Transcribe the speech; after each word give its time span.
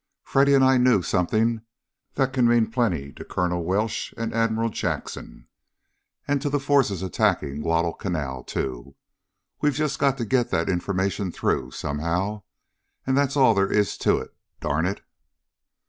"Freddy 0.23 0.55
and 0.55 0.63
I 0.63 0.77
knew 0.79 1.03
something 1.03 1.61
that 2.15 2.33
can 2.33 2.47
mean 2.47 2.71
plenty 2.71 3.13
to 3.13 3.23
Colonel 3.23 3.63
Welsh 3.63 4.15
and 4.17 4.33
Admiral 4.33 4.69
Jackson. 4.69 5.47
And 6.27 6.41
to 6.41 6.49
the 6.49 6.59
forces 6.59 7.03
attacking 7.03 7.61
Guadalcanal, 7.61 8.43
too. 8.43 8.95
We've 9.61 9.75
just 9.75 9.99
got 9.99 10.17
to 10.17 10.25
get 10.25 10.49
that 10.49 10.69
information 10.69 11.31
through, 11.31 11.69
somehow. 11.69 12.41
And 13.05 13.15
that's 13.15 13.37
all 13.37 13.53
there 13.53 13.71
is 13.71 13.95
to 13.99 14.17
it, 14.17 14.33
darn 14.59 14.87
it!" 14.87 15.03